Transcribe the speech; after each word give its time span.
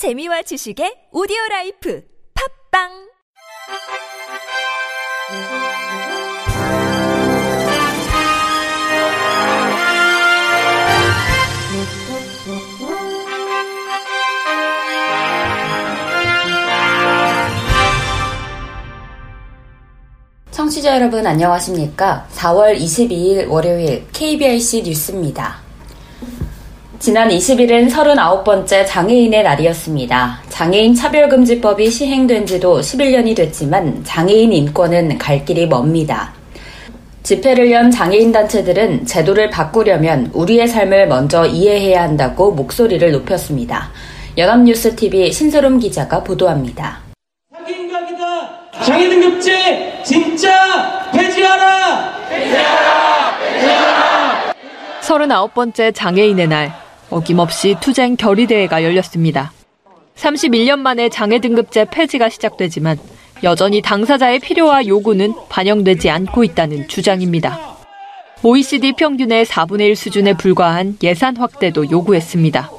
재미와 0.00 0.40
지식의 0.40 1.12
오디오 1.12 1.36
라이프 1.50 2.02
팝빵 2.72 2.88
청취자 20.50 20.94
여러분 20.96 21.26
안녕하십니까? 21.26 22.26
4월 22.32 22.74
22일 22.78 23.50
월요일 23.50 24.06
KBRC 24.14 24.84
뉴스입니다. 24.84 25.69
지난 27.00 27.30
20일은 27.30 27.90
39번째 27.90 28.86
장애인의 28.86 29.42
날이었습니다. 29.42 30.40
장애인 30.50 30.94
차별금지법이 30.94 31.90
시행된 31.90 32.44
지도 32.44 32.78
11년이 32.78 33.34
됐지만 33.34 34.04
장애인 34.04 34.52
인권은 34.52 35.16
갈 35.16 35.42
길이 35.46 35.66
멉니다. 35.66 36.34
집회를 37.22 37.72
연 37.72 37.90
장애인 37.90 38.32
단체들은 38.32 39.06
제도를 39.06 39.48
바꾸려면 39.48 40.30
우리의 40.34 40.68
삶을 40.68 41.08
먼저 41.08 41.46
이해해야 41.46 42.02
한다고 42.02 42.52
목소리를 42.52 43.10
높였습니다. 43.12 43.88
연합뉴스TV 44.36 45.32
신세롬 45.32 45.78
기자가 45.78 46.22
보도합니다. 46.22 46.98
사기인각이다. 47.50 48.82
장애등급제 48.84 50.02
진짜 50.04 51.10
폐지하라. 51.12 52.26
폐지하라. 52.28 53.38
폐지하라. 53.38 54.52
39번째 55.00 55.94
장애인의 55.94 56.46
날 56.46 56.89
어김없이 57.10 57.76
투쟁 57.80 58.16
결의대회가 58.16 58.84
열렸습니다. 58.84 59.52
31년 60.14 60.78
만에 60.78 61.08
장애 61.08 61.40
등급제 61.40 61.86
폐지가 61.90 62.28
시작되지만 62.28 62.98
여전히 63.42 63.80
당사자의 63.80 64.38
필요와 64.38 64.86
요구는 64.86 65.32
반영되지 65.48 66.10
않고 66.10 66.44
있다는 66.44 66.88
주장입니다. 66.88 67.58
OECD 68.42 68.92
평균의 68.92 69.44
4분의 69.44 69.80
1 69.88 69.96
수준에 69.96 70.34
불과한 70.34 70.98
예산 71.02 71.36
확대도 71.36 71.90
요구했습니다. 71.90 72.70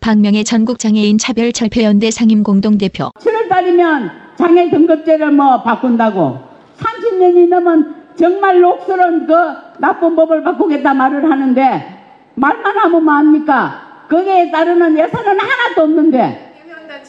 박명의 0.00 0.44
전국장애인 0.44 1.18
차별철폐연대 1.18 2.10
상임공동대표 2.10 3.10
7월달이면 3.18 4.10
장애 4.38 4.70
등급제를 4.70 5.30
뭐 5.30 5.62
바꾼다고 5.62 6.38
30년이 6.78 7.48
넘은 7.48 7.94
정말 8.16 8.60
녹슬은 8.60 9.26
그 9.26 9.34
나쁜 9.78 10.16
법을 10.16 10.42
바꾸겠다 10.42 10.94
말을 10.94 11.30
하는데 11.30 11.99
말만 12.40 12.78
하면 12.78 13.04
뭐합니까? 13.04 14.06
거기에 14.08 14.50
따르는 14.50 14.98
예산은 14.98 15.38
하나도 15.38 15.82
없는데 15.82 16.54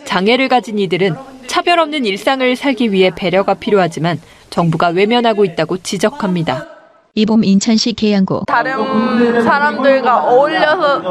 장애를 0.03 0.49
가진 0.49 0.77
이들은 0.77 1.15
차별 1.47 1.79
없는 1.79 2.05
일상을 2.05 2.55
살기 2.55 2.91
위해 2.91 3.11
배려가 3.15 3.53
필요하지만 3.53 4.19
정부가 4.49 4.89
외면하고 4.89 5.45
있다고 5.45 5.77
지적합니다. 5.77 6.67
이봄 7.13 7.43
인천시 7.43 7.93
계양구 7.93 8.43
다른 8.47 9.43
사람들과 9.43 10.23
어울려서 10.29 11.01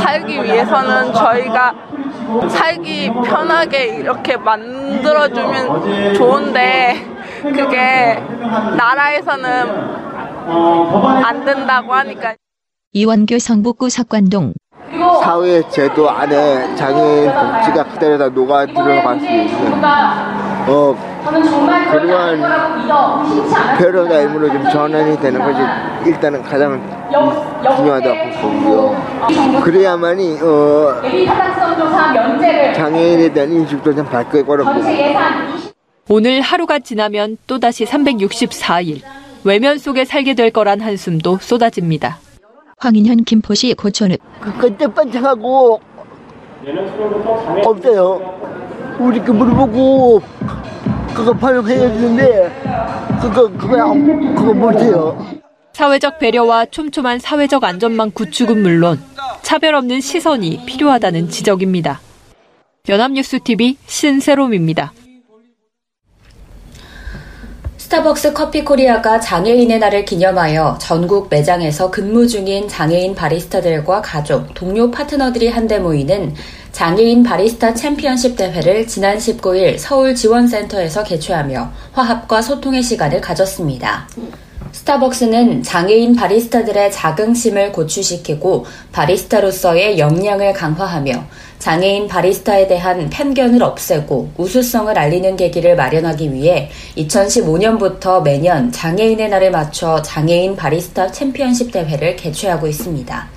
살기 0.00 0.34
위해서는 0.42 1.12
저희가 1.12 1.74
살기 2.48 3.10
편하게 3.24 3.96
이렇게 3.96 4.36
만들어주면 4.36 6.14
좋은데 6.14 6.94
그게 7.42 8.22
나라에서는 8.76 9.94
안 11.24 11.44
된다고 11.44 11.92
하니까 11.92 12.34
이원교 12.96 13.40
성북구 13.40 13.90
석관동. 13.90 14.54
사회 15.20 15.68
제도 15.68 16.08
안에 16.08 16.76
장애인 16.76 17.24
복지가 17.24 17.84
그대로 17.92 18.16
다 18.16 18.28
녹아 18.28 18.66
들어갈 18.66 19.18
수 19.18 19.26
있는 19.26 19.82
어 20.68 20.94
그러한 23.78 24.12
의무로 24.12 24.48
좀 24.48 24.62
전환이 24.70 25.18
되는 25.18 25.40
것이 25.40 26.08
일단은 26.08 26.40
가장 26.44 26.80
중요하다고 27.76 28.30
보고요. 28.40 29.60
그래야만이 29.64 30.38
어 30.40 31.02
장애인에 32.76 33.32
대한 33.32 33.50
인식도 33.50 33.92
좀 33.92 34.06
바뀔 34.06 34.46
거라고 34.46 34.70
오늘 36.08 36.40
하루가 36.40 36.78
지나면 36.78 37.38
또다시 37.48 37.86
364일. 37.86 39.00
외면 39.42 39.78
속에 39.78 40.04
살게 40.04 40.34
될 40.34 40.52
거란 40.52 40.80
한숨도 40.80 41.38
쏟아집니다. 41.40 42.18
황인현 42.84 43.24
김포시 43.24 43.72
고촌읍 43.72 44.20
그때 44.60 44.86
반짝하고 44.86 45.80
없어요. 47.64 48.96
우리 48.98 49.20
그 49.20 49.30
물어보고 49.30 50.20
그거 51.14 51.32
활용해야 51.32 51.88
되는데 51.88 52.52
그거 53.22 53.48
그거 53.52 53.94
그거 54.36 54.52
못해요. 54.52 55.26
사회적 55.72 56.18
배려와 56.18 56.66
촘촘한 56.66 57.20
사회적 57.20 57.64
안전망 57.64 58.10
구축은 58.10 58.60
물론 58.60 59.00
차별 59.40 59.74
없는 59.76 60.02
시선이 60.02 60.66
필요하다는 60.66 61.30
지적입니다. 61.30 62.00
연합뉴스 62.90 63.40
TV 63.42 63.78
신세롬입니다. 63.86 64.92
스타벅스 67.94 68.32
커피 68.32 68.64
코리아가 68.64 69.20
장애인의 69.20 69.78
날을 69.78 70.04
기념하여 70.04 70.76
전국 70.80 71.28
매장에서 71.30 71.92
근무 71.92 72.26
중인 72.26 72.66
장애인 72.66 73.14
바리스타들과 73.14 74.02
가족, 74.02 74.52
동료 74.52 74.90
파트너들이 74.90 75.48
한데 75.48 75.78
모이는 75.78 76.34
장애인 76.72 77.22
바리스타 77.22 77.74
챔피언십 77.74 78.36
대회를 78.36 78.88
지난 78.88 79.16
19일 79.16 79.78
서울 79.78 80.12
지원센터에서 80.12 81.04
개최하며 81.04 81.70
화합과 81.92 82.42
소통의 82.42 82.82
시간을 82.82 83.20
가졌습니다. 83.20 84.08
스타벅스는 84.84 85.62
장애인 85.62 86.14
바리스타들의 86.14 86.92
자긍심을 86.92 87.72
고취시키고 87.72 88.66
바리스타로서의 88.92 89.98
역량을 89.98 90.52
강화하며 90.52 91.24
장애인 91.58 92.06
바리스타에 92.06 92.68
대한 92.68 93.08
편견을 93.08 93.62
없애고 93.62 94.32
우수성을 94.36 94.96
알리는 94.96 95.36
계기를 95.36 95.76
마련하기 95.76 96.34
위해 96.34 96.70
2015년부터 96.98 98.22
매년 98.22 98.70
장애인의 98.70 99.30
날에 99.30 99.48
맞춰 99.48 100.02
장애인 100.02 100.54
바리스타 100.54 101.10
챔피언십 101.10 101.72
대회를 101.72 102.16
개최하고 102.16 102.66
있습니다. 102.66 103.28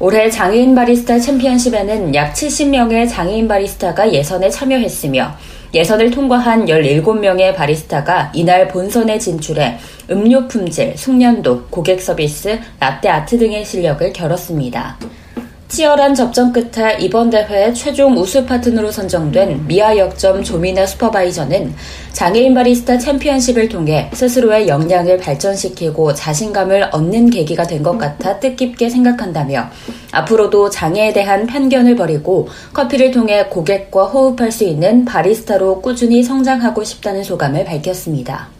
올해 0.00 0.28
장애인 0.28 0.74
바리스타 0.74 1.20
챔피언십에는 1.20 2.14
약 2.16 2.34
70명의 2.34 3.08
장애인 3.08 3.46
바리스타가 3.46 4.12
예선에 4.12 4.50
참여했으며 4.50 5.32
예선을 5.74 6.10
통과한 6.10 6.66
17명의 6.66 7.54
바리스타가 7.54 8.32
이날 8.34 8.68
본선에 8.68 9.18
진출해 9.18 9.78
음료 10.10 10.46
품질, 10.46 10.96
숙련도, 10.96 11.66
고객 11.70 12.00
서비스, 12.00 12.58
라떼 12.80 13.08
아트 13.08 13.38
등의 13.38 13.64
실력을 13.64 14.12
겨뤘습니다. 14.12 14.96
치열한 15.68 16.14
접전 16.14 16.52
끝에 16.52 16.96
이번 17.00 17.28
대회 17.28 17.72
최종 17.72 18.16
우수 18.16 18.46
파트너로 18.46 18.92
선정된 18.92 19.66
미아 19.66 19.96
역점 19.96 20.44
조미나 20.44 20.86
슈퍼바이저는 20.86 21.74
장애인 22.12 22.54
바리스타 22.54 22.98
챔피언십을 22.98 23.68
통해 23.68 24.08
스스로의 24.14 24.68
역량을 24.68 25.18
발전시키고 25.18 26.14
자신감을 26.14 26.90
얻는 26.92 27.30
계기가 27.30 27.64
된 27.64 27.82
것 27.82 27.98
같아 27.98 28.40
뜻깊게 28.40 28.88
생각한다며 28.88 29.66
앞으로도 30.12 30.70
장애에 30.70 31.12
대한 31.12 31.46
편견을 31.46 31.94
버리고 31.94 32.48
커피를 32.72 33.10
통해 33.10 33.44
고객과 33.46 34.06
호흡할 34.06 34.50
수 34.50 34.64
있는 34.64 35.04
바리스타로 35.04 35.82
꾸준히 35.82 36.22
성장하고 36.22 36.82
싶다는 36.82 37.22
소감을 37.22 37.64
밝혔습니다. 37.64 38.55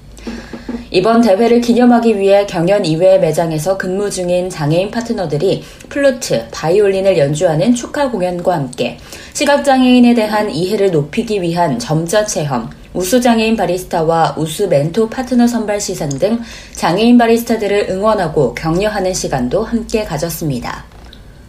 이번 0.91 1.21
대회를 1.21 1.61
기념하기 1.61 2.19
위해 2.19 2.47
경연 2.47 2.85
이외의 2.85 3.21
매장에서 3.21 3.77
근무 3.77 4.11
중인 4.11 4.51
장애인 4.51 4.91
파트너들이 4.91 5.63
플루트, 5.89 6.49
바이올린을 6.51 7.19
연주하는 7.19 7.75
축하 7.75 8.11
공연과 8.11 8.55
함께 8.55 8.99
시각장애인에 9.35 10.15
대한 10.15 10.51
이해를 10.51 10.91
높이기 10.91 11.43
위한 11.43 11.79
점자 11.79 12.25
체험, 12.25 12.71
우수장애인 12.95 13.57
바리스타와 13.57 14.37
우수 14.39 14.69
멘토 14.69 15.09
파트너 15.11 15.47
선발 15.47 15.81
시상 15.81 16.09
등 16.09 16.41
장애인 16.73 17.19
바리스타들을 17.19 17.89
응원하고 17.91 18.55
격려하는 18.55 19.13
시간도 19.13 19.63
함께 19.65 20.05
가졌습니다. 20.05 20.96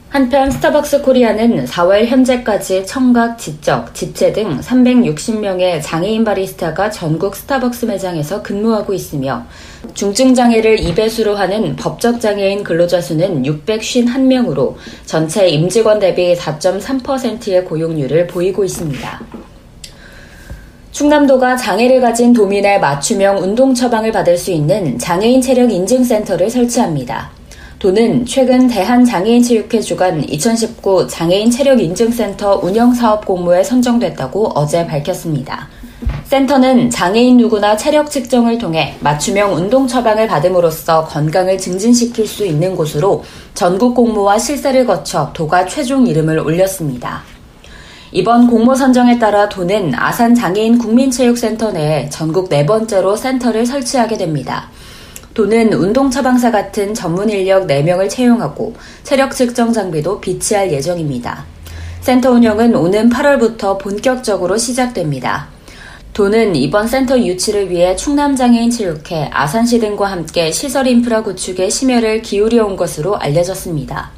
한편 0.10 0.50
스타벅스 0.50 1.02
코리아는 1.02 1.66
4월 1.66 2.06
현재까지 2.06 2.86
청각, 2.86 3.38
지적, 3.38 3.94
지체 3.94 4.32
등 4.32 4.58
360명의 4.62 5.82
장애인 5.84 6.24
바리스타가 6.24 6.90
전국 6.90 7.36
스타벅스 7.36 7.86
매장에서 7.86 8.42
근무하고 8.42 8.94
있으며 8.94 9.46
중증 9.94 10.34
장애를 10.34 10.78
2배수로 10.78 11.34
하는 11.34 11.76
법적 11.76 12.22
장애인 12.22 12.64
근로자 12.64 13.02
수는 13.02 13.44
651명으로 13.44 14.76
전체 15.06 15.50
임직원 15.50 16.00
대비 16.00 16.34
4.3%의 16.36 17.66
고용률을 17.66 18.28
보이고 18.28 18.64
있습니다. 18.64 19.22
충남도가 20.92 21.58
장애를 21.58 22.00
가진 22.00 22.32
도민의 22.32 22.80
맞춤형 22.80 23.44
운동 23.44 23.74
처방을 23.74 24.14
받을 24.14 24.38
수 24.38 24.52
있는 24.52 24.98
장애인 24.98 25.42
체력 25.42 25.70
인증센터를 25.70 26.50
설치합니다. 26.50 27.37
도는 27.80 28.26
최근 28.26 28.68
대한장애인체육회 28.68 29.82
주관 29.82 30.28
2019 30.28 31.06
장애인 31.08 31.52
체력 31.52 31.80
인증센터 31.80 32.60
운영사업 32.64 33.24
공모에 33.24 33.64
선정됐다고 33.64 34.54
어제 34.56 34.88
밝혔습니다. 34.88 35.68
센터는 36.26 36.90
장애인 36.90 37.38
누구나 37.38 37.78
체력 37.78 38.10
측정을 38.10 38.58
통해 38.58 38.96
맞춤형 39.02 39.54
운동 39.54 39.88
처방을 39.88 40.26
받음으로써 40.26 41.06
건강을 41.06 41.60
증진시킬 41.60 42.26
수 42.26 42.48
있는 42.48 42.76
곳으로 42.76 43.24
전국 43.54 43.94
공모와 43.94 44.40
실사를 44.40 44.84
거쳐 44.88 45.32
도가 45.34 45.68
최종 45.68 46.08
이름을 46.08 46.40
올렸습니다. 46.40 47.22
이번 48.12 48.48
공모 48.48 48.74
선정에 48.74 49.20
따라 49.20 49.48
도는 49.50 49.94
아산 49.94 50.34
장애인 50.34 50.80
국민체육센터 50.80 51.74
내에 51.74 52.10
전국 52.10 52.50
네 52.50 52.66
번째로 52.66 53.16
센터를 53.16 53.68
설치하게 53.68 54.18
됩니다. 54.18 54.72
도는 55.38 55.72
운동 55.74 56.10
처방사 56.10 56.50
같은 56.50 56.96
전문 56.96 57.30
인력 57.30 57.68
4명을 57.68 58.10
채용하고 58.10 58.74
체력 59.04 59.36
측정 59.36 59.72
장비도 59.72 60.20
비치할 60.20 60.72
예정입니다. 60.72 61.46
센터 62.02 62.32
운영은 62.32 62.74
오는 62.74 63.08
8월부터 63.08 63.78
본격적으로 63.78 64.58
시작됩니다. 64.58 65.50
도는 66.14 66.56
이번 66.56 66.88
센터 66.88 67.20
유치를 67.20 67.70
위해 67.70 67.96
충남장애인 67.96 68.72
체육회, 68.72 69.30
아산시 69.32 69.78
등과 69.78 70.08
함께 70.08 70.50
시설 70.50 70.88
인프라 70.88 71.22
구축에 71.22 71.70
심혈을 71.70 72.24
기울여 72.24 72.66
온 72.66 72.76
것으로 72.76 73.16
알려졌습니다. 73.18 74.17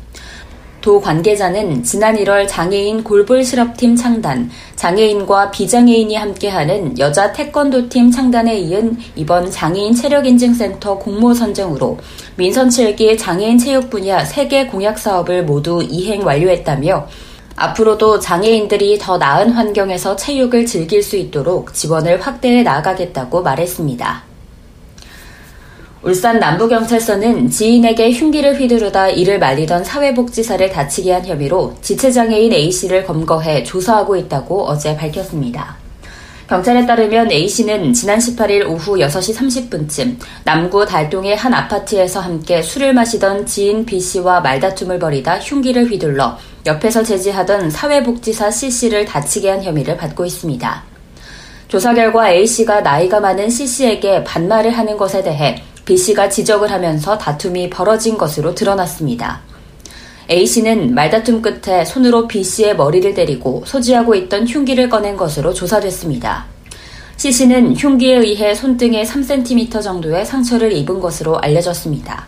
도 0.82 1.02
관계자는 1.02 1.84
지난 1.84 2.16
1월 2.16 2.48
장애인 2.48 3.04
골볼 3.04 3.44
실업팀 3.44 3.98
창단, 3.98 4.50
장애인과 4.76 5.52
비장애인이 5.52 6.16
함께하는 6.16 6.98
여자 7.00 7.34
태권도팀 7.34 8.12
창단에 8.12 8.58
이은 8.60 8.98
이번 9.16 9.52
장애인 9.52 9.94
체력인증센터 9.94 10.98
공모 11.00 11.34
선정으로 11.34 11.98
민선 12.38 12.70
7기 12.70 13.20
장애인 13.20 13.58
체육 13.58 13.90
분야 13.90 14.24
3개 14.24 14.72
공약 14.72 14.98
사업을 14.98 15.44
모두 15.44 15.84
이행 15.84 16.26
완료했다며 16.26 17.08
앞으로도 17.58 18.20
장애인들이 18.20 19.00
더 19.00 19.18
나은 19.18 19.52
환경에서 19.52 20.16
체육을 20.16 20.66
즐길 20.66 21.04
수 21.04 21.18
있도록 21.18 21.74
지원을 21.74 22.22
확대해 22.22 22.64
나아가겠다고 22.64 23.42
말했습니다. 23.42 24.29
울산 26.02 26.40
남부경찰서는 26.40 27.50
지인에게 27.50 28.12
흉기를 28.14 28.58
휘두르다 28.58 29.10
이를 29.10 29.38
말리던 29.38 29.84
사회복지사를 29.84 30.70
다치게 30.70 31.12
한 31.12 31.26
혐의로 31.26 31.76
지체장애인 31.82 32.54
A씨를 32.54 33.06
검거해 33.06 33.64
조사하고 33.64 34.16
있다고 34.16 34.66
어제 34.66 34.96
밝혔습니다. 34.96 35.76
경찰에 36.48 36.86
따르면 36.86 37.30
A씨는 37.32 37.92
지난 37.92 38.18
18일 38.18 38.70
오후 38.70 38.96
6시 38.96 39.70
30분쯤 39.70 40.16
남구 40.46 40.86
달동의 40.86 41.36
한 41.36 41.54
아파트에서 41.54 42.22
함께 42.22 42.62
술을 42.62 42.94
마시던 42.94 43.46
지인 43.46 43.86
B씨와 43.86 44.40
말다툼을 44.40 45.00
벌이다 45.00 45.40
흉기를 45.40 45.92
휘둘러 45.92 46.38
옆에서 46.66 47.04
제지하던 47.04 47.70
사회복지사 47.70 48.50
C씨를 48.52 49.04
다치게 49.04 49.50
한 49.50 49.64
혐의를 49.64 49.98
받고 49.98 50.26
있습니다. 50.26 50.84
조사 51.68 51.94
결과 51.94 52.32
A씨가 52.32 52.82
나이가 52.82 53.20
많은 53.20 53.50
C씨에게 53.50 54.24
반말을 54.24 54.72
하는 54.72 54.98
것에 54.98 55.22
대해 55.22 55.62
B씨가 55.90 56.30
지적을 56.30 56.72
하면서 56.72 57.18
다툼이 57.18 57.72
벌어진 57.72 58.16
것으로 58.16 58.54
드러났습니다. 58.54 59.42
A씨는 60.30 60.94
말다툼 60.94 61.42
끝에 61.42 61.84
손으로 61.84 62.28
B씨의 62.28 62.76
머리를 62.76 63.12
때리고 63.16 63.64
소지하고 63.66 64.14
있던 64.14 64.48
흉기를 64.48 64.88
꺼낸 64.88 65.18
것으로 65.18 65.52
조사됐습니다. 65.52 66.46
C씨는 67.18 67.76
흉기에 67.76 68.18
의해 68.18 68.54
손등에 68.54 69.02
3cm 69.02 69.82
정도의 69.82 70.28
상처를 70.28 70.72
입은 70.74 71.00
것으로 71.00 71.40
알려졌습니다. 71.40 72.28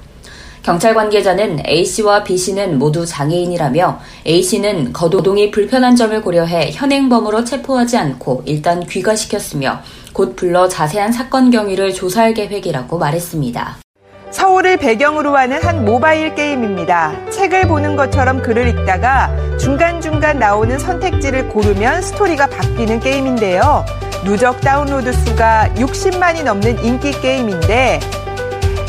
경찰 0.63 0.93
관계자는 0.93 1.63
A씨와 1.67 2.23
B씨는 2.23 2.77
모두 2.77 3.05
장애인이라며 3.05 3.99
A씨는 4.27 4.93
거도동이 4.93 5.49
불편한 5.49 5.95
점을 5.95 6.21
고려해 6.21 6.71
현행범으로 6.73 7.43
체포하지 7.43 7.97
않고 7.97 8.43
일단 8.45 8.85
귀가시켰으며 8.85 9.81
곧 10.13 10.35
불러 10.35 10.67
자세한 10.67 11.11
사건 11.11 11.49
경위를 11.49 11.93
조사할 11.93 12.35
계획이라고 12.35 12.99
말했습니다. 12.99 13.77
서울을 14.29 14.77
배경으로 14.77 15.35
하는 15.35 15.61
한 15.63 15.83
모바일 15.83 16.35
게임입니다. 16.35 17.29
책을 17.31 17.67
보는 17.67 17.95
것처럼 17.95 18.41
글을 18.41 18.67
읽다가 18.67 19.35
중간중간 19.57 20.39
나오는 20.39 20.77
선택지를 20.77 21.49
고르면 21.49 22.01
스토리가 22.01 22.47
바뀌는 22.47 22.99
게임인데요. 22.99 23.83
누적 24.23 24.61
다운로드 24.61 25.11
수가 25.11 25.69
60만이 25.75 26.43
넘는 26.43 26.85
인기 26.85 27.11
게임인데 27.19 27.99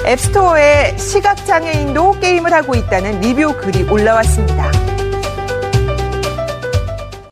앱스토어에 0.04 0.96
시각장애인도 0.96 2.18
게임을 2.18 2.52
하고 2.52 2.74
있다는 2.74 3.20
리뷰 3.20 3.54
글이 3.56 3.88
올라왔습니다. 3.88 4.70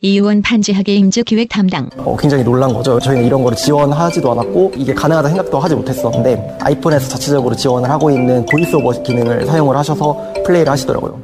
이유원 0.03 0.41
반지하게임즈 0.41 1.23
기획 1.23 1.49
담당. 1.49 1.89
어, 1.97 2.15
굉장히 2.17 2.43
놀란 2.43 2.73
거죠. 2.73 2.99
저희는 2.99 3.25
이런 3.25 3.43
거를 3.43 3.55
지원하지도 3.55 4.31
않았고 4.31 4.71
이게 4.75 4.93
가능하다 4.93 5.27
생각도 5.29 5.59
하지 5.59 5.75
못했었는데 5.75 6.57
아이폰에서 6.61 7.07
자체적으로 7.09 7.55
지원을 7.55 7.89
하고 7.89 8.09
있는 8.09 8.45
VoiceOver 8.47 9.03
기능을 9.03 9.45
사용을 9.45 9.77
하셔서 9.77 10.33
플레이를 10.45 10.71
하시더라고요. 10.71 11.19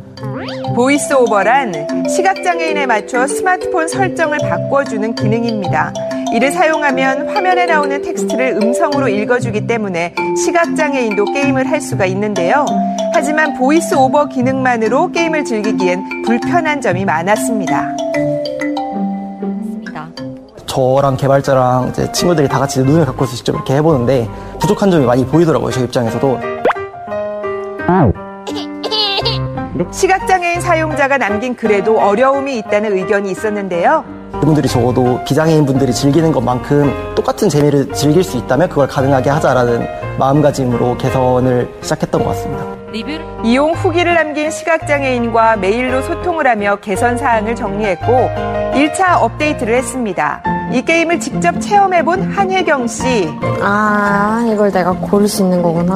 VoiceOver란 0.76 2.08
시각장애인에 2.08 2.86
맞춰 2.86 3.26
스마트폰 3.26 3.88
설정을 3.88 4.38
바꿔주는 4.38 5.16
기능입니다. 5.16 5.92
이를 6.34 6.52
사용하면 6.52 7.30
화면에 7.30 7.66
나오는 7.66 8.02
텍스트를 8.02 8.60
음성으로 8.62 9.08
읽어주기 9.08 9.66
때문에 9.66 10.14
시각장애인도 10.46 11.26
게임을 11.26 11.70
할 11.70 11.82
수가 11.82 12.06
있는데요. 12.06 12.66
하지만 13.14 13.54
VoiceOver 13.58 14.26
기능만으로 14.28 15.12
게임을 15.12 15.46
즐기기엔 15.46 16.24
불편한 16.26 16.82
점이 16.82 17.06
많았습니다. 17.06 17.96
저랑 20.66 21.18
개발자랑 21.18 21.90
이제 21.90 22.12
친구들이 22.12 22.48
다 22.48 22.60
같이 22.60 22.84
눈을 22.84 23.06
감고서 23.06 23.36
직접 23.36 23.56
이렇게 23.56 23.76
해보는데 23.78 24.28
부족한 24.60 24.92
점이 24.92 25.06
많이 25.06 25.26
보이더라고요. 25.26 25.72
저 25.72 25.82
입장에서도. 25.82 26.40
시각장애인 29.92 30.62
사용자가 30.62 31.18
남긴 31.18 31.56
글에도 31.56 32.00
어려움이 32.00 32.58
있다는 32.58 32.96
의견이 32.98 33.32
있었는데요. 33.32 34.17
그분들이 34.40 34.68
적어도 34.68 35.20
비장애인 35.26 35.66
분들이 35.66 35.94
즐기는 35.94 36.32
것만큼 36.32 37.16
똑같은 37.16 37.50
재미를 37.50 37.92
즐길 37.94 38.24
수 38.24 38.38
있다면 38.38 38.70
그걸 38.70 38.88
가능하게 38.88 39.30
하자라는 39.30 39.88
마음가짐으로 40.20 40.98
개선을 40.98 41.70
시작했던 41.82 42.24
것 42.24 42.30
같습니다. 42.30 42.66
이용 43.44 43.74
후기를 43.74 44.16
남긴 44.16 44.50
시각장애인과 44.50 45.58
메일로 45.58 46.02
소통을 46.02 46.48
하며 46.48 46.78
개선 46.78 47.18
사항을 47.18 47.56
정리했고 47.56 48.30
1차 48.74 49.22
업데이트를 49.22 49.76
했습니다. 49.76 50.42
이 50.72 50.82
게임을 50.82 51.20
직접 51.20 51.60
체험해본 51.60 52.32
한혜경 52.32 52.88
씨. 52.88 53.30
아, 53.62 54.46
이걸 54.52 54.72
내가 54.72 54.92
고를 54.92 55.28
수 55.28 55.44
있는 55.44 55.62
거구나. 55.62 55.94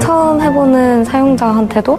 처음 0.00 0.40
해보는 0.40 1.04
사용자한테도 1.04 1.98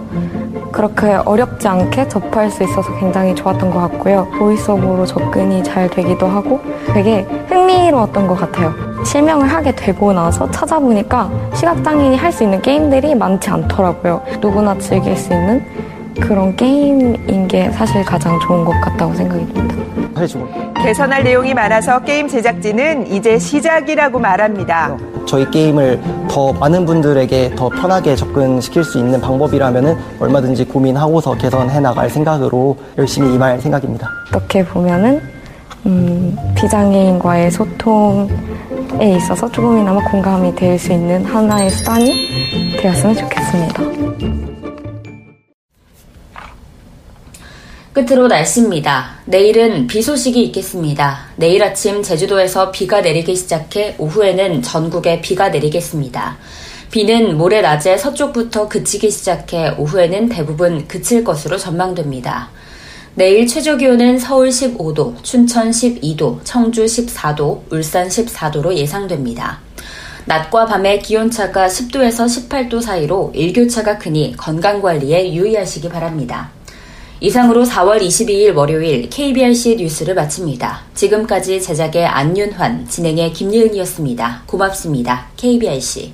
그렇게 0.76 1.14
어렵지 1.14 1.66
않게 1.66 2.06
접할 2.06 2.50
수 2.50 2.62
있어서 2.62 2.94
굉장히 2.98 3.34
좋았던 3.34 3.70
것 3.70 3.80
같고요. 3.80 4.28
보이스오버로 4.38 5.06
접근이 5.06 5.64
잘 5.64 5.88
되기도 5.88 6.26
하고 6.26 6.60
되게 6.92 7.22
흥미로웠던 7.48 8.26
것 8.26 8.34
같아요. 8.34 8.74
실명을 9.02 9.48
하게 9.48 9.74
되고 9.74 10.12
나서 10.12 10.50
찾아보니까 10.50 11.30
시각장애인이 11.54 12.16
할 12.16 12.30
수 12.30 12.44
있는 12.44 12.60
게임들이 12.60 13.14
많지 13.14 13.48
않더라고요. 13.48 14.20
누구나 14.38 14.76
즐길 14.76 15.16
수 15.16 15.32
있는 15.32 15.64
그런 16.20 16.54
게임인 16.54 17.48
게 17.48 17.70
사실 17.70 18.04
가장 18.04 18.38
좋은 18.40 18.62
것 18.66 18.78
같다고 18.82 19.14
생각이 19.14 19.46
듭니다. 19.54 20.05
개선할 20.82 21.24
내용이 21.24 21.52
많아서 21.54 22.00
게임 22.00 22.26
제작진은 22.28 23.06
이제 23.12 23.38
시작이라고 23.38 24.18
말합니다. 24.18 24.96
저희 25.26 25.48
게임을 25.50 26.00
더 26.28 26.52
많은 26.52 26.86
분들에게 26.86 27.54
더 27.56 27.68
편하게 27.68 28.14
접근시킬 28.16 28.84
수 28.84 28.98
있는 28.98 29.20
방법이라면 29.20 29.98
얼마든지 30.20 30.64
고민하고서 30.66 31.34
개선해 31.36 31.80
나갈 31.80 32.08
생각으로 32.08 32.76
열심히 32.96 33.34
임할 33.34 33.60
생각입니다. 33.60 34.08
어떻게 34.34 34.64
보면은 34.64 35.20
음, 35.84 36.36
비장애인과의 36.56 37.50
소통에 37.50 38.28
있어서 39.16 39.50
조금이나마 39.50 40.00
공감이 40.10 40.54
될 40.54 40.78
수 40.78 40.92
있는 40.92 41.24
하나의 41.24 41.70
수단이 41.70 42.12
되었으면 42.80 43.14
좋겠습니다. 43.16 44.45
끝으로 47.96 48.28
날씨입니다. 48.28 49.20
내일은 49.24 49.86
비 49.86 50.02
소식이 50.02 50.44
있겠습니다. 50.44 51.28
내일 51.36 51.62
아침 51.62 52.02
제주도에서 52.02 52.70
비가 52.70 53.00
내리기 53.00 53.34
시작해 53.34 53.94
오후에는 53.96 54.60
전국에 54.60 55.22
비가 55.22 55.48
내리겠습니다. 55.48 56.36
비는 56.90 57.38
모레 57.38 57.62
낮에 57.62 57.96
서쪽부터 57.96 58.68
그치기 58.68 59.10
시작해 59.10 59.70
오후에는 59.78 60.28
대부분 60.28 60.86
그칠 60.86 61.24
것으로 61.24 61.56
전망됩니다. 61.56 62.50
내일 63.14 63.46
최저 63.46 63.78
기온은 63.78 64.18
서울 64.18 64.50
15도, 64.50 65.22
춘천 65.22 65.70
12도, 65.70 66.40
청주 66.44 66.84
14도, 66.84 67.62
울산 67.72 68.08
14도로 68.08 68.74
예상됩니다. 68.74 69.60
낮과 70.26 70.66
밤의 70.66 71.00
기온차가 71.00 71.68
10도에서 71.68 72.26
18도 72.26 72.82
사이로 72.82 73.32
일교차가 73.34 73.96
크니 73.96 74.34
건강관리에 74.36 75.32
유의하시기 75.32 75.88
바랍니다. 75.88 76.55
이상으로 77.20 77.64
4월 77.64 78.00
22일 78.00 78.54
월요일 78.54 79.08
KBRC 79.08 79.76
뉴스를 79.76 80.14
마칩니다. 80.14 80.82
지금까지 80.94 81.60
제작의 81.62 82.06
안윤환, 82.06 82.88
진행의 82.88 83.32
김예은이었습니다. 83.32 84.42
고맙습니다. 84.46 85.28
KBRC. 85.36 86.12